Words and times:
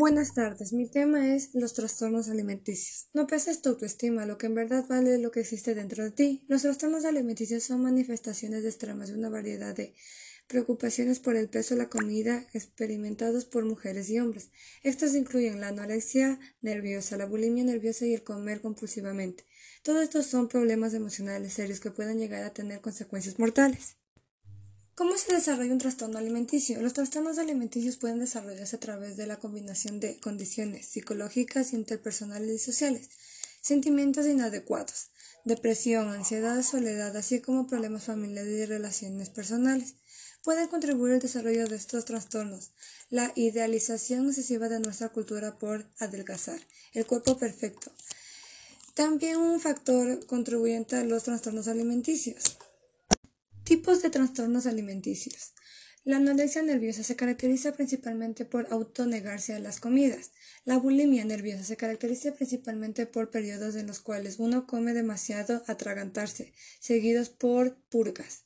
Buenas 0.00 0.32
tardes, 0.32 0.72
mi 0.72 0.88
tema 0.88 1.34
es 1.34 1.50
los 1.54 1.74
trastornos 1.74 2.28
alimenticios. 2.28 3.08
No 3.14 3.26
peses 3.26 3.62
tu 3.62 3.70
autoestima, 3.70 4.26
lo 4.26 4.38
que 4.38 4.46
en 4.46 4.54
verdad 4.54 4.86
vale 4.88 5.18
lo 5.18 5.32
que 5.32 5.40
existe 5.40 5.74
dentro 5.74 6.04
de 6.04 6.12
ti. 6.12 6.44
Los 6.46 6.62
trastornos 6.62 7.04
alimenticios 7.04 7.64
son 7.64 7.82
manifestaciones 7.82 8.64
extremas 8.64 9.08
de 9.08 9.18
una 9.18 9.28
variedad 9.28 9.74
de 9.74 9.96
preocupaciones 10.46 11.18
por 11.18 11.34
el 11.34 11.48
peso 11.48 11.74
de 11.74 11.82
la 11.82 11.88
comida 11.88 12.46
experimentados 12.52 13.44
por 13.44 13.64
mujeres 13.64 14.08
y 14.08 14.20
hombres. 14.20 14.52
Estos 14.84 15.16
incluyen 15.16 15.60
la 15.60 15.66
anorexia 15.66 16.38
nerviosa, 16.60 17.16
la 17.16 17.26
bulimia 17.26 17.64
nerviosa 17.64 18.06
y 18.06 18.14
el 18.14 18.22
comer 18.22 18.60
compulsivamente. 18.60 19.46
Todos 19.82 20.04
estos 20.04 20.26
son 20.26 20.46
problemas 20.46 20.94
emocionales 20.94 21.54
serios 21.54 21.80
que 21.80 21.90
pueden 21.90 22.20
llegar 22.20 22.44
a 22.44 22.54
tener 22.54 22.80
consecuencias 22.80 23.40
mortales. 23.40 23.96
¿Cómo 24.98 25.16
se 25.16 25.32
desarrolla 25.32 25.72
un 25.72 25.78
trastorno 25.78 26.18
alimenticio? 26.18 26.82
Los 26.82 26.92
trastornos 26.92 27.38
alimenticios 27.38 27.96
pueden 27.98 28.18
desarrollarse 28.18 28.74
a 28.74 28.80
través 28.80 29.16
de 29.16 29.28
la 29.28 29.36
combinación 29.36 30.00
de 30.00 30.18
condiciones 30.18 30.86
psicológicas, 30.88 31.72
interpersonales 31.72 32.50
y 32.50 32.58
sociales, 32.58 33.08
sentimientos 33.60 34.26
inadecuados, 34.26 35.12
depresión, 35.44 36.08
ansiedad, 36.08 36.60
soledad, 36.62 37.16
así 37.16 37.40
como 37.40 37.68
problemas 37.68 38.06
familiares 38.06 38.52
y 38.52 38.66
relaciones 38.66 39.30
personales. 39.30 39.94
Pueden 40.42 40.66
contribuir 40.66 41.12
al 41.12 41.20
desarrollo 41.20 41.68
de 41.68 41.76
estos 41.76 42.04
trastornos. 42.04 42.72
La 43.08 43.30
idealización 43.36 44.26
excesiva 44.26 44.68
de 44.68 44.80
nuestra 44.80 45.10
cultura 45.10 45.60
por 45.60 45.86
adelgazar, 46.00 46.58
el 46.92 47.06
cuerpo 47.06 47.38
perfecto. 47.38 47.92
También 48.94 49.36
un 49.36 49.60
factor 49.60 50.26
contribuyente 50.26 50.96
a 50.96 51.04
los 51.04 51.22
trastornos 51.22 51.68
alimenticios. 51.68 52.58
Tipos 53.68 54.00
de 54.00 54.08
trastornos 54.08 54.64
alimenticios. 54.64 55.52
La 56.02 56.16
anorexia 56.16 56.62
nerviosa 56.62 57.02
se 57.02 57.16
caracteriza 57.16 57.74
principalmente 57.74 58.46
por 58.46 58.66
autonegarse 58.70 59.52
a 59.52 59.58
las 59.58 59.78
comidas. 59.78 60.30
La 60.64 60.78
bulimia 60.78 61.22
nerviosa 61.26 61.64
se 61.64 61.76
caracteriza 61.76 62.32
principalmente 62.32 63.04
por 63.04 63.28
periodos 63.28 63.76
en 63.76 63.86
los 63.86 64.00
cuales 64.00 64.36
uno 64.38 64.66
come 64.66 64.94
demasiado 64.94 65.62
atragantarse, 65.66 66.54
seguidos 66.80 67.28
por 67.28 67.76
purgas. 67.90 68.44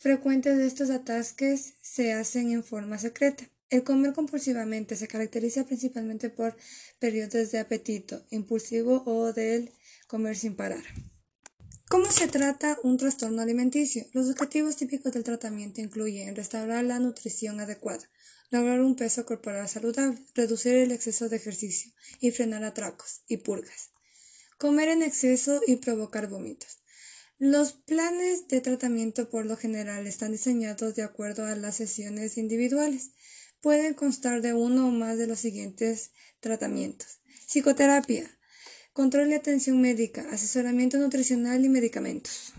Frecuentes 0.00 0.58
de 0.58 0.66
estos 0.66 0.90
atasques 0.90 1.74
se 1.80 2.12
hacen 2.12 2.50
en 2.50 2.64
forma 2.64 2.98
secreta. 2.98 3.48
El 3.70 3.84
comer 3.84 4.14
compulsivamente 4.14 4.96
se 4.96 5.06
caracteriza 5.06 5.64
principalmente 5.64 6.28
por 6.28 6.56
periodos 6.98 7.52
de 7.52 7.60
apetito 7.60 8.26
impulsivo 8.30 9.04
o 9.06 9.32
del 9.32 9.70
comer 10.08 10.36
sin 10.36 10.56
parar. 10.56 10.82
¿Cómo 11.88 12.10
se 12.10 12.26
trata 12.26 12.78
un 12.82 12.96
trastorno 12.96 13.42
alimenticio? 13.42 14.06
Los 14.12 14.28
objetivos 14.28 14.74
típicos 14.74 15.12
del 15.12 15.22
tratamiento 15.22 15.80
incluyen 15.80 16.34
restaurar 16.34 16.84
la 16.84 16.98
nutrición 16.98 17.60
adecuada, 17.60 18.10
lograr 18.50 18.80
un 18.80 18.96
peso 18.96 19.24
corporal 19.24 19.68
saludable, 19.68 20.18
reducir 20.34 20.74
el 20.74 20.90
exceso 20.90 21.28
de 21.28 21.36
ejercicio 21.36 21.92
y 22.18 22.32
frenar 22.32 22.64
atracos 22.64 23.22
y 23.28 23.36
purgas, 23.36 23.90
comer 24.58 24.88
en 24.88 25.04
exceso 25.04 25.60
y 25.64 25.76
provocar 25.76 26.28
vómitos. 26.28 26.78
Los 27.38 27.74
planes 27.74 28.48
de 28.48 28.60
tratamiento 28.60 29.30
por 29.30 29.46
lo 29.46 29.56
general 29.56 30.08
están 30.08 30.32
diseñados 30.32 30.96
de 30.96 31.04
acuerdo 31.04 31.44
a 31.44 31.54
las 31.54 31.76
sesiones 31.76 32.36
individuales. 32.36 33.12
Pueden 33.60 33.94
constar 33.94 34.42
de 34.42 34.54
uno 34.54 34.88
o 34.88 34.90
más 34.90 35.18
de 35.18 35.28
los 35.28 35.38
siguientes 35.38 36.10
tratamientos. 36.40 37.20
Psicoterapia, 37.46 38.35
control 38.96 39.28
y 39.28 39.34
atención 39.34 39.78
médica, 39.78 40.26
asesoramiento 40.32 40.96
nutricional 40.96 41.62
y 41.62 41.68
medicamentos. 41.68 42.54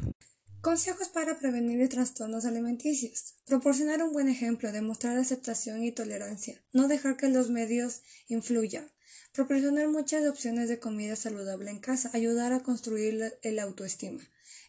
Consejos 0.62 1.10
para 1.10 1.40
prevenir 1.40 1.90
trastornos 1.90 2.46
alimenticios. 2.46 3.34
Proporcionar 3.48 4.04
un 4.04 4.14
buen 4.14 4.30
ejemplo, 4.30 4.72
demostrar 4.72 5.18
aceptación 5.18 5.84
y 5.84 5.92
tolerancia. 5.92 6.64
No 6.74 6.88
dejar 6.88 7.18
que 7.18 7.28
los 7.30 7.50
medios 7.50 8.04
influyan. 8.28 8.88
Proporcionar 9.34 9.88
muchas 9.88 10.28
opciones 10.28 10.70
de 10.70 10.78
comida 10.78 11.16
saludable 11.16 11.72
en 11.72 11.80
casa. 11.80 12.12
Ayudar 12.14 12.54
a 12.54 12.60
construir 12.60 13.34
el 13.42 13.58
autoestima. 13.58 14.22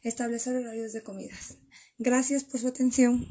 Establecer 0.03 0.56
horarios 0.56 0.94
de 0.94 1.03
comidas. 1.03 1.59
Gracias 1.98 2.44
por 2.44 2.60
su 2.60 2.69
atención. 2.69 3.26